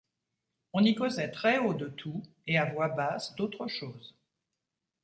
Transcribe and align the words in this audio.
On 0.73 0.83
y 0.83 0.95
causait 0.95 1.29
très 1.29 1.59
haut 1.59 1.75
de 1.75 1.85
tout, 1.87 2.23
et 2.47 2.57
à 2.57 2.65
voix 2.65 2.89
basse 2.89 3.35
d’autre 3.35 3.67
chose. 3.67 4.15